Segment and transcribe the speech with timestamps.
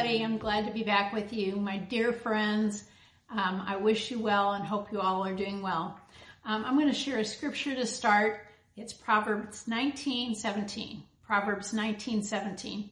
[0.00, 0.24] everybody.
[0.24, 1.56] I'm glad to be back with you.
[1.56, 2.84] My dear friends,
[3.30, 6.00] um, I wish you well and hope you all are doing well.
[6.46, 8.40] Um, I'm going to share a scripture to start.
[8.78, 11.02] It's Proverbs 19, 17.
[11.22, 12.88] Proverbs 19, 17.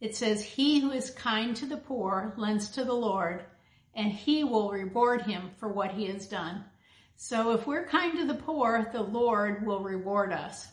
[0.00, 3.44] It says, He who is kind to the poor lends to the Lord,
[3.94, 6.64] and he will reward him for what he has done.
[7.14, 10.66] So if we're kind to the poor, the Lord will reward us.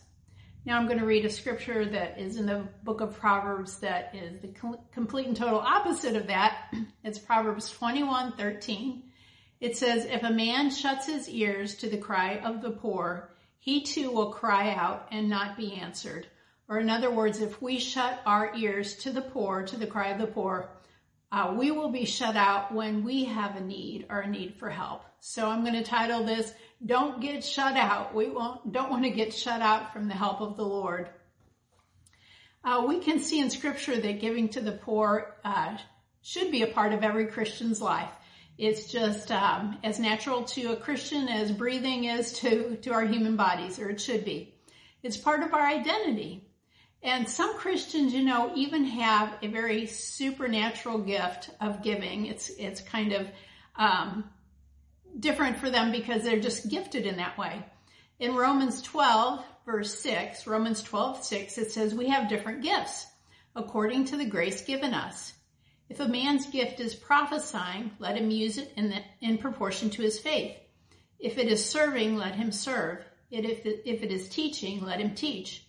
[0.66, 4.12] Now I'm going to read a scripture that is in the book of Proverbs that
[4.16, 4.52] is the
[4.92, 6.74] complete and total opposite of that.
[7.04, 9.04] It's Proverbs 21, 13.
[9.60, 13.30] It says, if a man shuts his ears to the cry of the poor,
[13.60, 16.26] he too will cry out and not be answered.
[16.68, 20.08] Or in other words, if we shut our ears to the poor, to the cry
[20.08, 20.68] of the poor,
[21.30, 24.70] uh, we will be shut out when we have a need or a need for
[24.70, 25.04] help.
[25.28, 26.54] So I'm going to title this,
[26.84, 28.14] don't get shut out.
[28.14, 31.08] We won't, don't want to get shut out from the help of the Lord.
[32.62, 35.78] Uh, we can see in scripture that giving to the poor uh,
[36.22, 38.12] should be a part of every Christian's life.
[38.56, 43.34] It's just um, as natural to a Christian as breathing is to, to our human
[43.34, 44.54] bodies, or it should be.
[45.02, 46.48] It's part of our identity.
[47.02, 52.26] And some Christians, you know, even have a very supernatural gift of giving.
[52.26, 53.26] It's, it's kind of,
[53.74, 54.30] um,
[55.18, 57.64] different for them because they're just gifted in that way.
[58.18, 63.06] In Romans 12 verse 6, Romans 12, 6, it says we have different gifts
[63.54, 65.32] according to the grace given us.
[65.88, 70.02] If a man's gift is prophesying, let him use it in, the, in proportion to
[70.02, 70.56] his faith.
[71.18, 73.04] If it is serving, let him serve.
[73.30, 75.64] If it, if it is teaching, let him teach.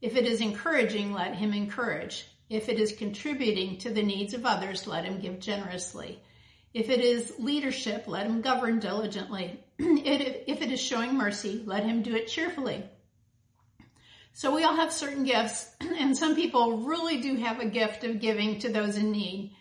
[0.00, 2.26] If it is encouraging, let him encourage.
[2.48, 6.20] If it is contributing to the needs of others, let him give generously.
[6.74, 9.60] If it is leadership, let him govern diligently.
[9.78, 12.84] if it is showing mercy, let him do it cheerfully.
[14.32, 18.20] So we all have certain gifts, and some people really do have a gift of
[18.20, 19.54] giving to those in need.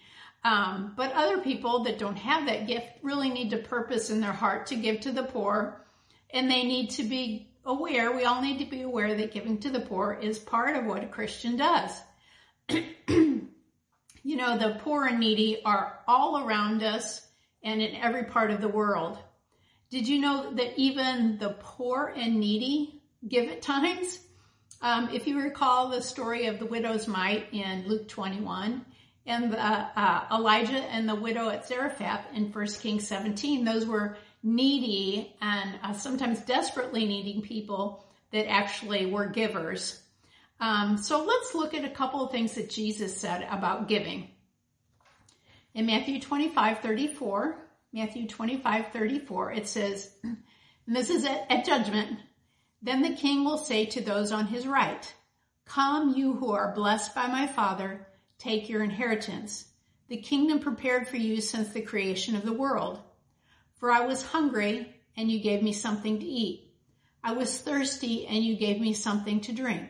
[0.44, 4.31] Um, but other people that don't have that gift really need to purpose in their
[4.31, 5.85] heart to give to the poor,
[6.31, 9.69] and they need to be aware, we all need to be aware that giving to
[9.69, 11.91] the poor is part of what a Christian does.
[14.23, 17.25] You know, the poor and needy are all around us
[17.63, 19.17] and in every part of the world.
[19.89, 24.19] Did you know that even the poor and needy give at times?
[24.81, 28.85] Um, if you recall the story of the widow's mite in Luke 21
[29.25, 35.35] and uh, Elijah and the widow at Zarephath in 1 Kings 17, those were needy
[35.41, 40.01] and uh, sometimes desperately needing people that actually were givers.
[40.61, 44.29] Um, so let's look at a couple of things that Jesus said about giving.
[45.73, 47.57] In Matthew 25, 34,
[47.91, 50.38] Matthew 25, 34, it says, and
[50.88, 52.19] this is at, at judgment,
[52.83, 55.11] then the king will say to those on his right,
[55.66, 58.05] Come, you who are blessed by my Father,
[58.38, 59.66] take your inheritance,
[60.09, 62.99] the kingdom prepared for you since the creation of the world.
[63.75, 66.72] For I was hungry, and you gave me something to eat.
[67.23, 69.89] I was thirsty, and you gave me something to drink.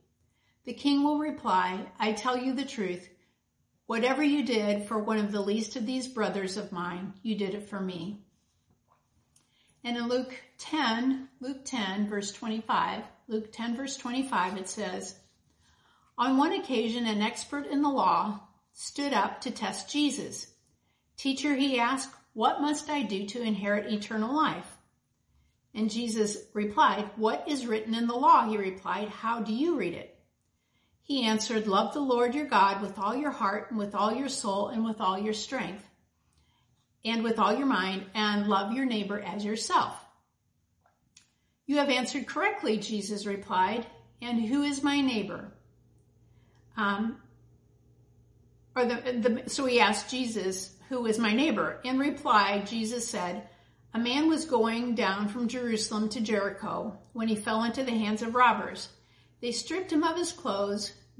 [0.65, 3.09] The king will reply, I tell you the truth.
[3.87, 7.55] Whatever you did for one of the least of these brothers of mine, you did
[7.55, 8.23] it for me.
[9.83, 15.15] And in Luke 10, Luke 10 verse 25, Luke 10 verse 25, it says,
[16.17, 18.41] On one occasion, an expert in the law
[18.73, 20.47] stood up to test Jesus.
[21.17, 24.77] Teacher, he asked, what must I do to inherit eternal life?
[25.73, 28.47] And Jesus replied, what is written in the law?
[28.47, 30.17] He replied, how do you read it?
[31.11, 34.29] He answered, Love the Lord your God with all your heart and with all your
[34.29, 35.85] soul and with all your strength
[37.03, 39.93] and with all your mind and love your neighbor as yourself.
[41.65, 43.85] You have answered correctly, Jesus replied.
[44.21, 45.51] And who is my neighbor?
[46.77, 47.17] Um,
[48.73, 51.81] or the, the, so he asked Jesus, who is my neighbor?
[51.83, 53.49] In reply, Jesus said,
[53.93, 58.21] a man was going down from Jerusalem to Jericho when he fell into the hands
[58.21, 58.87] of robbers.
[59.41, 60.93] They stripped him of his clothes,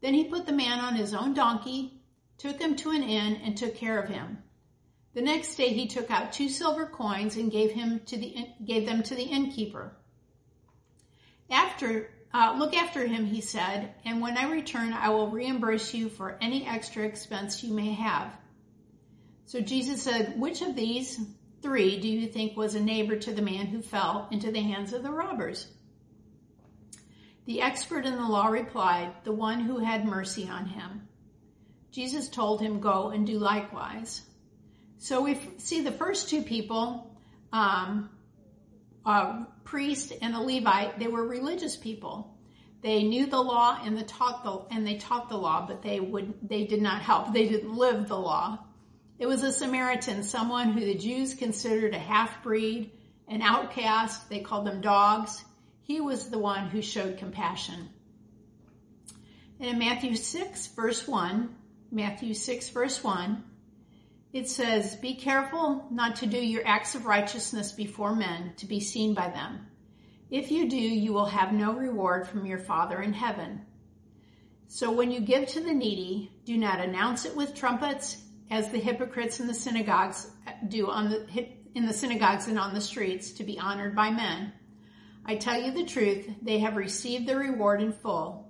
[0.00, 2.00] Then he put the man on his own donkey,
[2.38, 4.38] took him to an inn, and took care of him.
[5.14, 8.84] The next day he took out two silver coins and gave him to the gave
[8.84, 9.96] them to the innkeeper.
[11.50, 16.10] After uh, look after him, he said, and when I return, I will reimburse you
[16.10, 18.36] for any extra expense you may have.
[19.46, 21.18] So Jesus said, Which of these
[21.62, 24.92] three do you think was a neighbor to the man who fell into the hands
[24.92, 25.66] of the robbers?
[27.46, 31.08] The expert in the law replied, The one who had mercy on him.
[31.92, 34.22] Jesus told him, Go and do likewise.
[34.98, 37.16] So we see the first two people,
[37.52, 38.10] um,
[39.04, 42.36] a priest and a Levite, they were religious people.
[42.82, 46.34] They knew the law and, taught the, and they taught the law, but they would,
[46.42, 47.32] they did not help.
[47.32, 48.58] They didn't live the law.
[49.18, 52.90] It was a Samaritan, someone who the Jews considered a half-breed,
[53.28, 54.28] an outcast.
[54.28, 55.44] They called them dogs.
[55.86, 57.88] He was the one who showed compassion.
[59.60, 61.54] And in Matthew 6 verse 1,
[61.92, 63.44] Matthew 6 verse 1,
[64.32, 68.80] it says, Be careful not to do your acts of righteousness before men to be
[68.80, 69.68] seen by them.
[70.28, 73.64] If you do, you will have no reward from your Father in heaven.
[74.66, 78.80] So when you give to the needy, do not announce it with trumpets as the
[78.80, 80.28] hypocrites in the synagogues
[80.66, 84.52] do on the, in the synagogues and on the streets to be honored by men.
[85.26, 88.48] I tell you the truth, they have received their reward in full.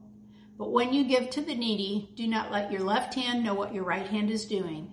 [0.58, 3.74] But when you give to the needy, do not let your left hand know what
[3.74, 4.92] your right hand is doing,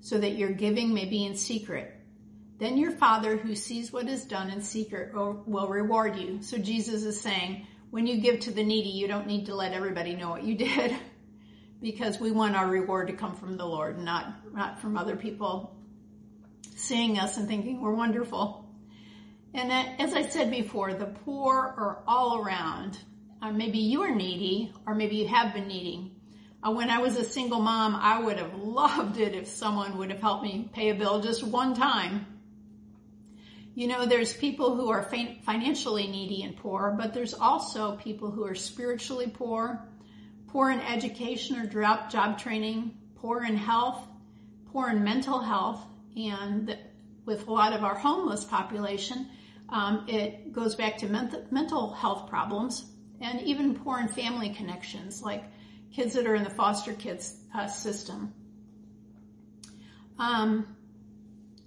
[0.00, 1.94] so that your giving may be in secret.
[2.58, 6.42] Then your Father who sees what is done in secret will reward you.
[6.42, 9.72] So Jesus is saying, when you give to the needy, you don't need to let
[9.72, 10.96] everybody know what you did.
[11.80, 15.76] because we want our reward to come from the Lord, not, not from other people
[16.74, 18.67] seeing us and thinking we're wonderful.
[19.58, 22.96] And that, as I said before, the poor are all around.
[23.42, 26.12] Uh, maybe you are needy, or maybe you have been needing.
[26.62, 30.12] Uh, when I was a single mom, I would have loved it if someone would
[30.12, 32.24] have helped me pay a bill just one time.
[33.74, 38.44] You know, there's people who are financially needy and poor, but there's also people who
[38.44, 39.84] are spiritually poor
[40.48, 44.00] poor in education or job training, poor in health,
[44.72, 45.84] poor in mental health,
[46.16, 46.76] and
[47.26, 49.28] with a lot of our homeless population,
[49.68, 52.84] um, it goes back to mental, mental health problems
[53.20, 55.44] and even poor in family connections, like
[55.92, 58.32] kids that are in the foster kids uh, system.
[60.18, 60.76] Um,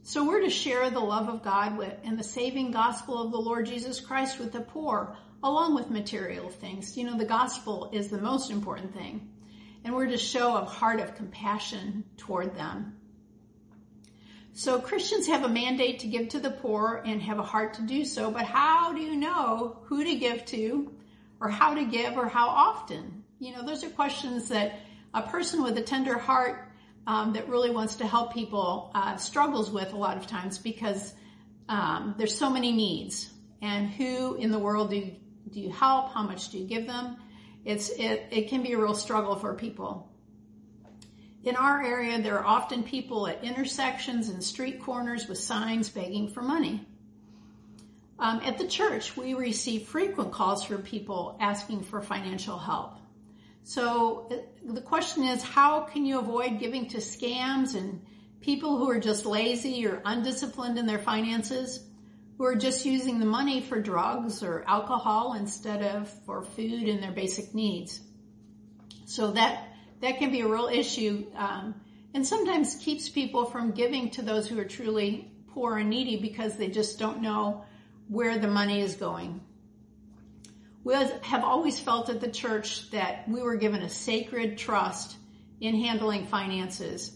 [0.03, 3.37] so we're to share the love of God with, and the saving gospel of the
[3.37, 6.97] Lord Jesus Christ with the poor, along with material things.
[6.97, 9.29] You know, the gospel is the most important thing.
[9.83, 12.97] And we're to show a heart of compassion toward them.
[14.53, 17.81] So Christians have a mandate to give to the poor and have a heart to
[17.83, 20.93] do so, but how do you know who to give to
[21.39, 23.23] or how to give or how often?
[23.39, 24.79] You know, those are questions that
[25.13, 26.69] a person with a tender heart
[27.07, 31.13] um, that really wants to help people uh, struggles with a lot of times because
[31.69, 33.31] um, there's so many needs.
[33.61, 35.11] And who in the world do
[35.49, 36.13] do you help?
[36.13, 37.17] How much do you give them?
[37.65, 40.10] It's, it, it can be a real struggle for people.
[41.43, 46.29] In our area, there are often people at intersections and street corners with signs begging
[46.29, 46.85] for money.
[48.19, 52.97] Um, at the church, we receive frequent calls from people asking for financial help.
[53.63, 58.05] So uh, the question is, how can you avoid giving to scams and
[58.41, 61.83] people who are just lazy or undisciplined in their finances?
[62.41, 67.03] who are just using the money for drugs or alcohol instead of for food and
[67.03, 68.01] their basic needs.
[69.05, 69.70] So that
[70.01, 71.75] that can be a real issue, um,
[72.13, 76.57] and sometimes keeps people from giving to those who are truly poor and needy because
[76.57, 77.63] they just don't know
[78.07, 79.41] where the money is going.
[80.83, 85.15] We have always felt at the church that we were given a sacred trust
[85.59, 87.15] in handling finances.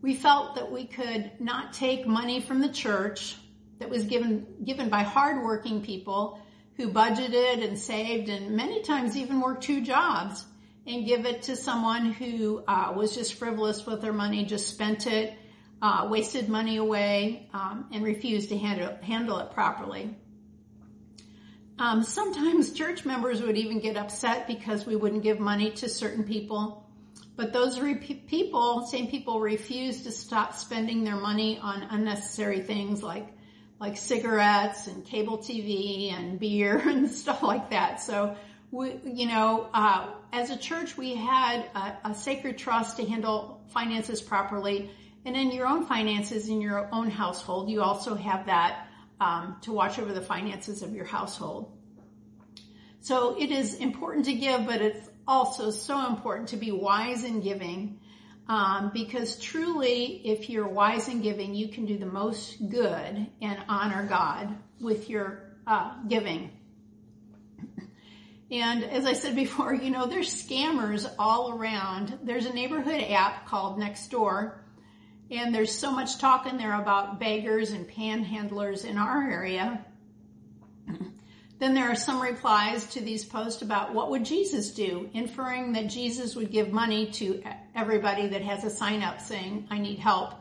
[0.00, 3.36] We felt that we could not take money from the church
[3.80, 6.40] that was given given by hardworking people
[6.76, 10.44] who budgeted and saved and many times even worked two jobs
[10.90, 15.06] and give it to someone who uh, was just frivolous with their money, just spent
[15.06, 15.34] it,
[15.80, 20.16] uh, wasted money away, um, and refused to handle, handle it properly.
[21.78, 26.24] Um, sometimes church members would even get upset because we wouldn't give money to certain
[26.24, 26.86] people.
[27.36, 33.02] But those re- people, same people, refused to stop spending their money on unnecessary things
[33.02, 33.28] like
[33.80, 38.02] like cigarettes and cable TV and beer and stuff like that.
[38.02, 38.36] So
[38.70, 43.60] we, you know, uh, as a church, we had a, a, sacred trust to handle
[43.68, 44.90] finances properly.
[45.24, 48.86] And in your own finances in your own household, you also have that
[49.20, 51.76] um, to watch over the finances of your household.
[53.00, 57.40] So it is important to give, but it's also so important to be wise in
[57.40, 57.98] giving.
[58.48, 63.58] Um, because truly, if you're wise in giving, you can do the most good and
[63.68, 66.50] honor God with your uh, giving.
[68.50, 72.18] And as I said before, you know, there's scammers all around.
[72.24, 74.54] There's a neighborhood app called Nextdoor,
[75.30, 79.84] and there's so much talk in there about beggars and panhandlers in our area.
[81.60, 85.88] Then there are some replies to these posts about what would Jesus do, inferring that
[85.88, 87.42] Jesus would give money to
[87.76, 90.32] everybody that has a sign up saying, I need help,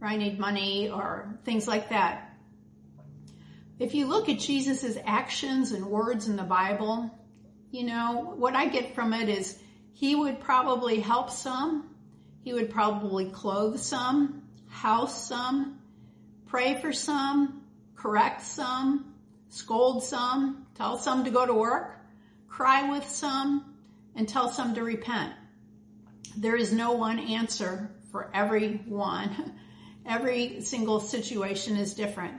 [0.00, 2.36] or I need money, or things like that.
[3.80, 7.10] If you look at Jesus' actions and words in the Bible,
[7.70, 9.58] you know, what I get from it is
[9.92, 11.94] he would probably help some,
[12.42, 15.78] he would probably clothe some, house some,
[16.46, 17.62] pray for some,
[17.94, 19.14] correct some,
[19.48, 21.96] scold some, tell some to go to work,
[22.48, 23.76] cry with some,
[24.16, 25.32] and tell some to repent.
[26.36, 29.54] There is no one answer for everyone.
[30.06, 32.34] Every single situation is different.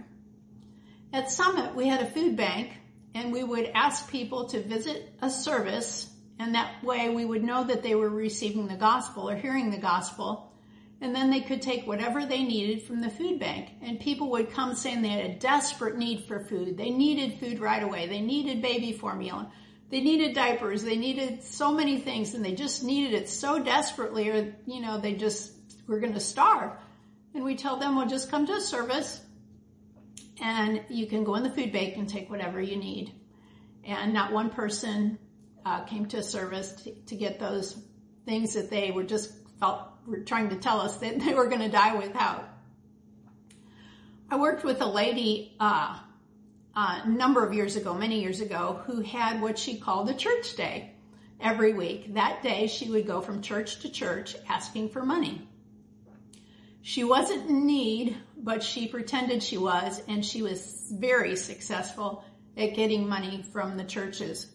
[1.14, 2.72] At Summit, we had a food bank
[3.14, 7.64] and we would ask people to visit a service and that way we would know
[7.66, 10.52] that they were receiving the gospel or hearing the gospel.
[11.00, 13.70] And then they could take whatever they needed from the food bank.
[13.84, 16.78] And people would come saying they had a desperate need for food.
[16.78, 18.08] They needed food right away.
[18.08, 19.52] They needed baby formula.
[19.92, 20.82] They needed diapers.
[20.82, 25.00] They needed so many things and they just needed it so desperately or you know
[25.00, 25.54] they just
[25.86, 26.72] were going to starve.
[27.36, 29.22] And we tell them well just come to a service
[30.42, 33.14] and you can go in the food bank and take whatever you need.
[33.86, 35.20] And not one person
[35.66, 37.80] uh, came to a service to, to, get those
[38.26, 41.62] things that they were just felt were trying to tell us that they were going
[41.62, 42.48] to die without.
[44.30, 46.00] I worked with a lady uh,
[46.76, 50.56] a number of years ago, many years ago, who had what she called a church
[50.56, 50.94] day
[51.40, 52.16] every week.
[52.16, 55.48] That day, she would go from church to church asking for money.
[56.82, 62.24] She wasn't in need, but she pretended she was, and she was very successful
[62.58, 64.48] at getting money from the churches.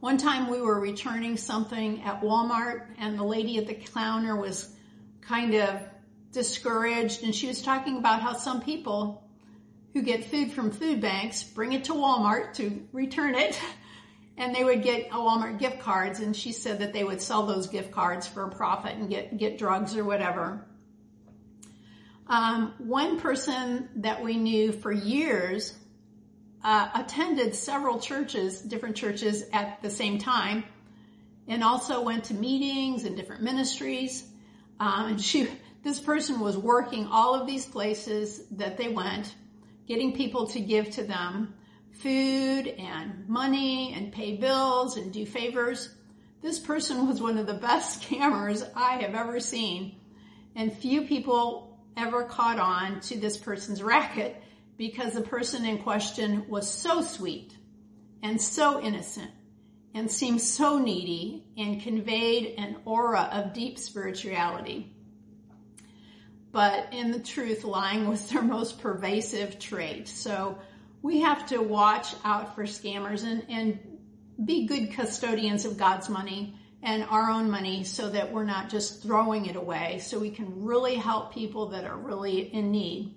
[0.00, 4.74] One time we were returning something at Walmart, and the lady at the counter was
[5.20, 5.80] kind of
[6.32, 9.24] discouraged, and she was talking about how some people
[9.94, 13.58] who get food from food banks bring it to Walmart to return it
[14.36, 17.46] and they would get a Walmart gift cards and she said that they would sell
[17.46, 20.66] those gift cards for a profit and get, get drugs or whatever.
[22.26, 25.74] Um, one person that we knew for years
[26.64, 30.64] uh, attended several churches, different churches at the same time,
[31.46, 34.24] and also went to meetings and different ministries.
[34.80, 35.46] Um, and she,
[35.82, 39.34] this person was working all of these places that they went,
[39.86, 41.54] getting people to give to them
[42.00, 45.88] food and money and pay bills and do favors.
[46.42, 49.96] This person was one of the best scammers I have ever seen.
[50.54, 54.40] And few people ever caught on to this person's racket
[54.76, 57.56] because the person in question was so sweet
[58.22, 59.30] and so innocent
[59.94, 64.92] and seemed so needy and conveyed an aura of deep spirituality.
[66.50, 70.08] But in the truth, lying was their most pervasive trait.
[70.08, 70.58] So
[71.04, 73.78] we have to watch out for scammers and, and
[74.42, 79.02] be good custodians of God's money and our own money so that we're not just
[79.02, 83.14] throwing it away so we can really help people that are really in need.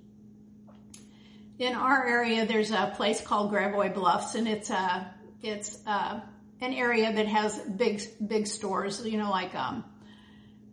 [1.60, 5.10] In our area, there's a place called Gravois Bluffs and it's a,
[5.42, 6.22] it's a,
[6.60, 9.86] an area that has big, big stores, you know, like, um,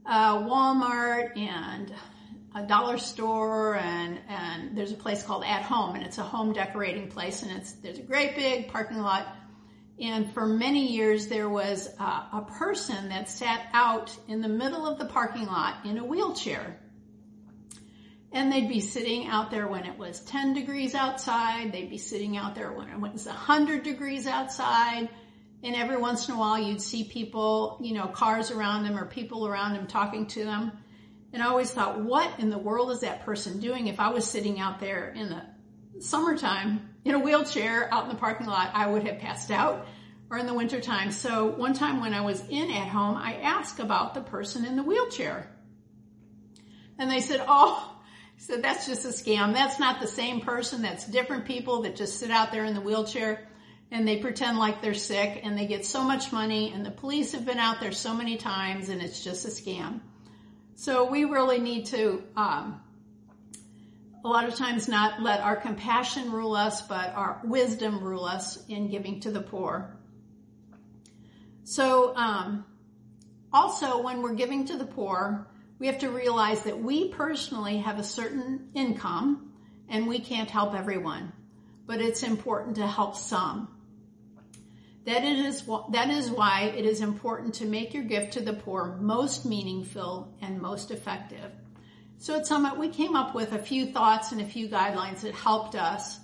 [0.04, 1.94] uh, Walmart and
[2.54, 6.52] a dollar store and, and there's a place called At Home and it's a home
[6.52, 9.26] decorating place and it's, there's a great big parking lot.
[10.00, 14.86] And for many years there was a, a person that sat out in the middle
[14.86, 16.78] of the parking lot in a wheelchair.
[18.30, 21.72] And they'd be sitting out there when it was 10 degrees outside.
[21.72, 25.08] They'd be sitting out there when it was 100 degrees outside.
[25.62, 29.06] And every once in a while you'd see people, you know, cars around them or
[29.06, 30.72] people around them talking to them.
[31.34, 33.88] And I always thought, what in the world is that person doing?
[33.88, 35.42] If I was sitting out there in the
[36.00, 39.84] summertime in a wheelchair out in the parking lot, I would have passed out
[40.30, 41.10] or in the wintertime.
[41.10, 44.76] So one time when I was in at home, I asked about the person in
[44.76, 45.50] the wheelchair.
[46.98, 47.96] And they said, oh,
[48.36, 49.54] said that's just a scam.
[49.54, 50.82] That's not the same person.
[50.82, 53.48] That's different people that just sit out there in the wheelchair.
[53.90, 57.32] and they pretend like they're sick and they get so much money and the police
[57.32, 60.00] have been out there so many times and it's just a scam.
[60.76, 62.80] So we really need to, um,
[64.24, 68.64] a lot of times not let our compassion rule us, but our wisdom rule us
[68.66, 69.96] in giving to the poor.
[71.62, 72.64] So, um,
[73.52, 75.46] also when we're giving to the poor,
[75.78, 79.52] we have to realize that we personally have a certain income
[79.88, 81.32] and we can't help everyone,
[81.86, 83.73] but it's important to help some.
[85.04, 88.96] That is, that is why it is important to make your gift to the poor
[89.00, 91.52] most meaningful and most effective.
[92.18, 95.34] So at Summit, we came up with a few thoughts and a few guidelines that
[95.34, 96.18] helped us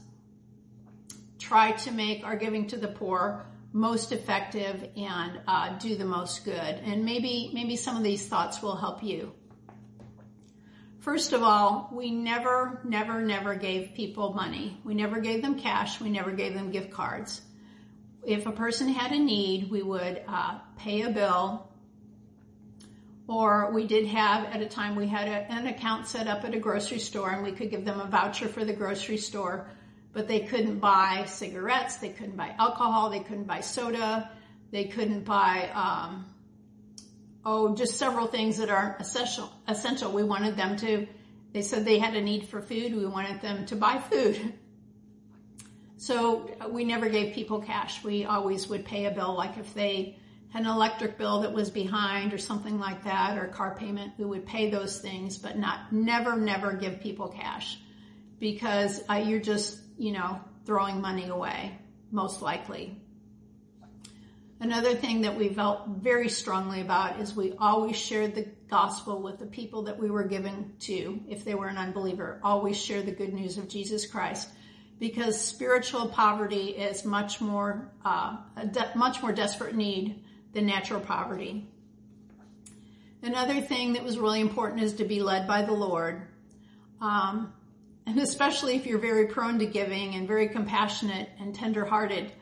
[1.38, 6.44] try to make our giving to the poor most effective and uh, do the most
[6.44, 6.54] good.
[6.54, 9.32] And maybe maybe some of these thoughts will help you.
[11.00, 14.78] First of all, we never, never, never gave people money.
[14.84, 16.00] We never gave them cash.
[16.00, 17.40] We never gave them gift cards.
[18.24, 21.66] If a person had a need, we would uh, pay a bill.
[23.26, 26.54] Or we did have at a time we had a, an account set up at
[26.54, 29.70] a grocery store and we could give them a voucher for the grocery store
[30.12, 34.28] but they couldn't buy cigarettes they couldn't buy alcohol they couldn't buy soda
[34.70, 36.26] they couldn't buy um,
[37.44, 40.10] oh just several things that aren't essential essential.
[40.12, 41.06] We wanted them to
[41.52, 44.54] they said they had a need for food we wanted them to buy food
[46.00, 50.16] so we never gave people cash we always would pay a bill like if they
[50.50, 54.24] had an electric bill that was behind or something like that or car payment, we
[54.24, 57.78] would pay those things, but not, never, never give people cash
[58.40, 61.78] because uh, you're just, you know, throwing money away,
[62.10, 63.00] most likely.
[64.58, 69.38] Another thing that we felt very strongly about is we always shared the gospel with
[69.38, 71.20] the people that we were giving to.
[71.28, 74.48] If they were an unbeliever, always share the good news of Jesus Christ
[75.00, 81.00] because spiritual poverty is much more, uh, a de- much more desperate need than natural
[81.00, 81.66] poverty.
[83.22, 86.22] Another thing that was really important is to be led by the Lord.
[87.00, 87.52] Um,
[88.06, 92.32] and especially if you're very prone to giving and very compassionate and tenderhearted,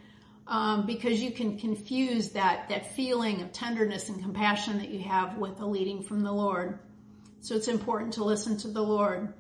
[0.49, 5.37] um, because you can confuse that, that feeling of tenderness and compassion that you have
[5.38, 6.81] with a leading from the Lord.
[7.40, 9.33] So it's important to listen to the Lord.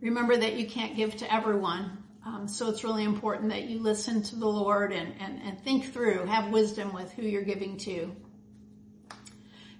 [0.00, 1.98] Remember that you can't give to everyone.
[2.24, 5.92] Um, so it's really important that you listen to the Lord and, and, and think
[5.92, 8.14] through, have wisdom with who you're giving to.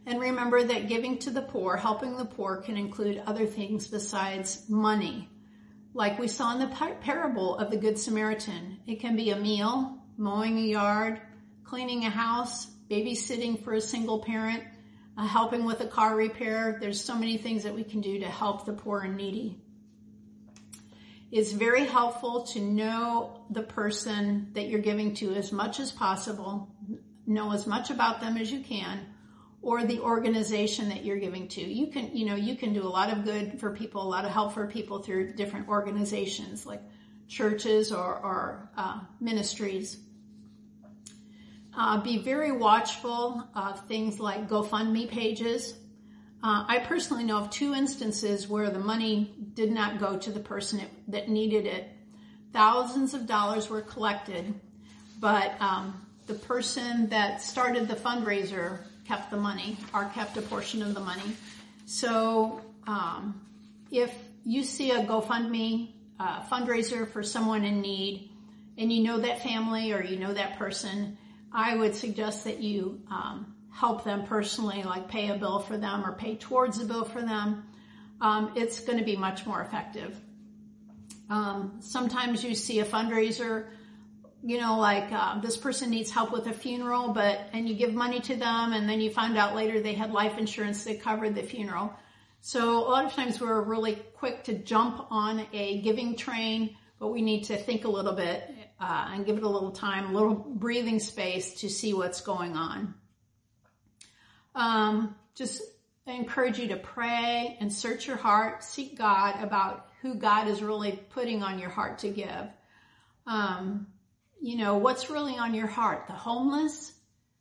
[0.07, 4.63] And remember that giving to the poor, helping the poor can include other things besides
[4.69, 5.29] money.
[5.93, 8.79] Like we saw in the parable of the Good Samaritan.
[8.87, 11.21] It can be a meal, mowing a yard,
[11.65, 14.63] cleaning a house, babysitting for a single parent,
[15.19, 16.79] uh, helping with a car repair.
[16.81, 19.61] There's so many things that we can do to help the poor and needy.
[21.33, 26.69] It's very helpful to know the person that you're giving to as much as possible,
[27.27, 29.07] know as much about them as you can,
[29.61, 31.61] or the organization that you're giving to.
[31.61, 34.25] You can, you know, you can do a lot of good for people, a lot
[34.25, 36.83] of help for people through different organizations like
[37.27, 39.99] churches or, or uh, ministries.
[41.77, 45.75] Uh, be very watchful of things like GoFundMe pages.
[46.47, 50.39] Uh, I personally know of two instances where the money did not go to the
[50.39, 51.89] person it, that needed it.
[52.53, 54.55] Thousands of dollars were collected,
[55.19, 58.79] but um, the person that started the fundraiser
[59.09, 61.37] kept the money or kept a portion of the money.
[61.85, 63.45] So um,
[63.91, 68.31] if you see a GoFundMe uh, fundraiser for someone in need
[68.79, 71.19] and you know that family or you know that person,
[71.53, 76.05] I would suggest that you um, help them personally, like pay a bill for them
[76.05, 77.63] or pay towards a bill for them,
[78.23, 80.17] um, it's going to be much more effective.
[81.29, 83.67] Um, sometimes you see a fundraiser,
[84.43, 87.93] you know, like uh, this person needs help with a funeral, but and you give
[87.93, 91.35] money to them, and then you find out later they had life insurance that covered
[91.35, 91.93] the funeral.
[92.41, 97.09] So a lot of times we're really quick to jump on a giving train, but
[97.09, 100.13] we need to think a little bit uh, and give it a little time, a
[100.13, 102.95] little breathing space to see what's going on.
[104.57, 105.63] Um, just
[106.07, 110.93] encourage you to pray and search your heart, seek God about who God is really
[111.11, 112.49] putting on your heart to give.
[113.27, 113.89] Um,
[114.41, 116.07] you know, what's really on your heart?
[116.07, 116.93] The homeless,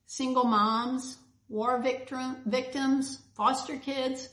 [0.08, 4.30] single moms, war victim, victims, foster kids,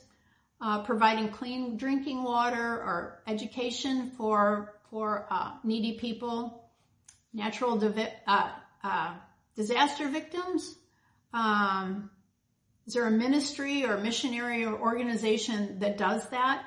[0.59, 6.69] uh, providing clean drinking water or education for for uh, needy people,
[7.33, 7.81] natural
[8.27, 8.49] uh,
[8.83, 9.13] uh,
[9.55, 10.75] disaster victims,
[11.33, 12.11] um,
[12.85, 16.65] is there a ministry or missionary or organization that does that?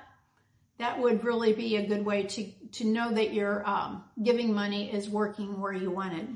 [0.79, 4.93] That would really be a good way to to know that your um, giving money
[4.93, 6.29] is working where you want it.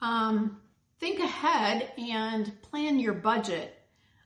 [0.00, 0.60] Um,
[1.00, 3.74] think ahead and plan your budget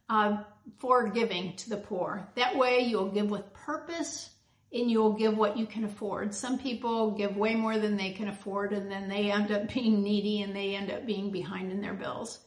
[0.09, 0.39] uh,
[0.79, 2.29] for giving to the poor.
[2.35, 4.31] That way you'll give with purpose
[4.73, 6.35] and you'll give what you can afford.
[6.35, 10.03] Some people give way more than they can afford and then they end up being
[10.03, 12.41] needy and they end up being behind in their bills.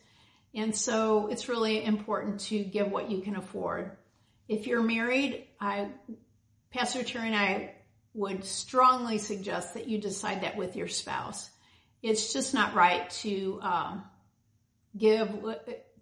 [0.53, 3.91] And so it's really important to give what you can afford.
[4.47, 5.89] If you're married, I,
[6.71, 7.75] Pastor Terry and I
[8.13, 11.49] would strongly suggest that you decide that with your spouse.
[12.01, 14.03] It's just not right to um,
[14.97, 15.29] give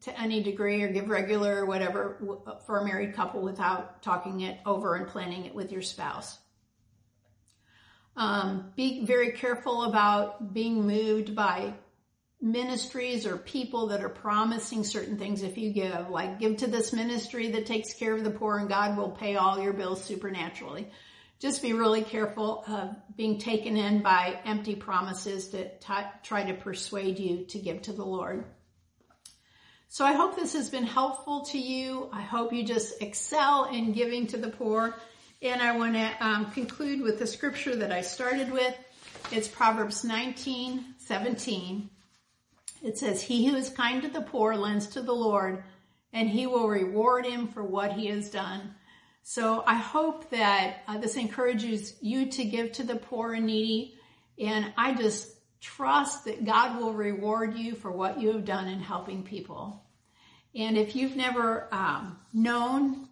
[0.01, 4.60] to any degree or give regular or whatever for a married couple without talking it
[4.65, 6.38] over and planning it with your spouse.
[8.15, 11.73] Um, be very careful about being moved by
[12.41, 16.93] ministries or people that are promising certain things if you give, like give to this
[16.93, 20.88] ministry that takes care of the poor and God will pay all your bills supernaturally.
[21.39, 26.54] Just be really careful of being taken in by empty promises that t- try to
[26.54, 28.45] persuade you to give to the Lord.
[29.89, 32.10] So I hope this has been helpful to you.
[32.12, 34.95] I hope you just excel in giving to the poor.
[35.41, 38.76] And I want to um, conclude with the scripture that I started with.
[39.32, 41.89] It's Proverbs 19, 17.
[42.83, 45.63] It says, He who is kind to the poor lends to the Lord,
[46.13, 48.75] and he will reward him for what he has done.
[49.23, 53.95] So I hope that uh, this encourages you to give to the poor and needy.
[54.39, 58.79] And I just trust that God will reward you for what you have done in
[58.79, 59.83] helping people.
[60.55, 63.09] And if you've never um, known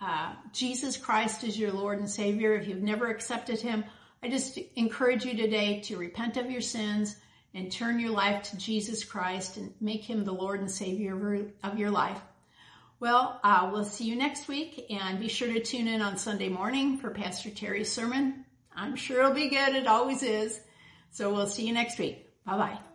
[0.00, 3.84] uh, Jesus Christ as your Lord and Savior, if you've never accepted Him,
[4.22, 7.16] I just encourage you today to repent of your sins
[7.54, 11.78] and turn your life to Jesus Christ and make him the Lord and Savior of
[11.78, 12.20] your life.
[13.00, 16.50] Well, uh, we'll see you next week and be sure to tune in on Sunday
[16.50, 18.44] morning for Pastor Terry's sermon.
[18.76, 19.74] I'm sure it'll be good.
[19.74, 20.60] It always is.
[21.10, 22.28] So we'll see you next week.
[22.44, 22.89] Bye bye.